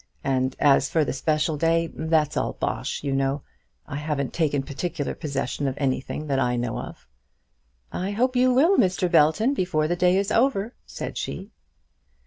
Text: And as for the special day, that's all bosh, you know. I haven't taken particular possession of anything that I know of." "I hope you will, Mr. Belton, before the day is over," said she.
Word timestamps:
And 0.23 0.55
as 0.59 0.89
for 0.89 1.05
the 1.05 1.13
special 1.13 1.57
day, 1.57 1.85
that's 1.93 2.35
all 2.35 2.53
bosh, 2.53 3.03
you 3.03 3.13
know. 3.13 3.43
I 3.85 3.97
haven't 3.97 4.33
taken 4.33 4.63
particular 4.63 5.13
possession 5.13 5.67
of 5.67 5.75
anything 5.77 6.25
that 6.25 6.39
I 6.39 6.55
know 6.55 6.79
of." 6.79 7.07
"I 7.91 8.09
hope 8.09 8.35
you 8.35 8.51
will, 8.51 8.77
Mr. 8.79 9.11
Belton, 9.11 9.53
before 9.53 9.87
the 9.87 9.95
day 9.95 10.17
is 10.17 10.31
over," 10.31 10.73
said 10.87 11.19
she. 11.19 11.51